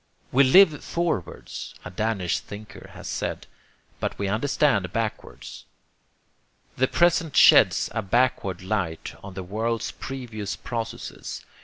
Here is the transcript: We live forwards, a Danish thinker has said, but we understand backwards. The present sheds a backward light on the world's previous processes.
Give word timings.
We 0.31 0.43
live 0.43 0.83
forwards, 0.83 1.75
a 1.85 1.91
Danish 1.91 2.39
thinker 2.39 2.89
has 2.95 3.07
said, 3.07 3.45
but 3.99 4.17
we 4.17 4.27
understand 4.27 4.91
backwards. 4.91 5.65
The 6.75 6.87
present 6.87 7.35
sheds 7.37 7.87
a 7.93 8.01
backward 8.01 8.63
light 8.63 9.13
on 9.23 9.35
the 9.35 9.43
world's 9.43 9.91
previous 9.91 10.55
processes. 10.55 11.45